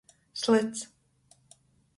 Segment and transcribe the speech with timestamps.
[0.41, 0.79] Slyts.